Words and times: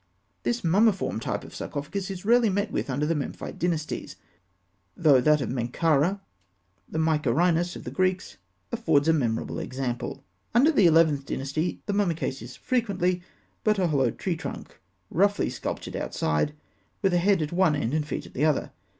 This 0.41 0.61
mummiform 0.61 1.19
type 1.21 1.43
of 1.43 1.53
sarcophagus 1.53 2.09
is 2.09 2.25
rarely 2.25 2.49
met 2.49 2.71
with 2.71 2.89
under 2.89 3.05
the 3.05 3.13
Memphite 3.13 3.59
dynasties, 3.59 4.15
though 4.97 5.21
that 5.21 5.41
of 5.41 5.49
Menkara, 5.51 6.21
the 6.89 6.97
Mycerinus 6.97 7.75
of 7.75 7.83
the 7.83 7.91
Greeks, 7.91 8.37
affords 8.71 9.07
a 9.07 9.13
memorable 9.13 9.59
example. 9.59 10.23
Under 10.55 10.71
the 10.71 10.87
Eleventh 10.87 11.27
Dynasty, 11.27 11.83
the 11.85 11.93
mummy 11.93 12.15
case 12.15 12.41
is 12.41 12.55
frequently 12.55 13.21
but 13.63 13.77
a 13.77 13.89
hollowed 13.89 14.17
tree 14.17 14.35
trunk, 14.35 14.79
roughly 15.11 15.51
sculptured 15.51 15.95
outside, 15.95 16.55
with 17.03 17.13
a 17.13 17.19
head 17.19 17.43
at 17.43 17.51
one 17.51 17.75
end 17.75 17.93
and 17.93 18.07
feet 18.07 18.25
at 18.25 18.33
the 18.33 18.43
other. 18.43 18.71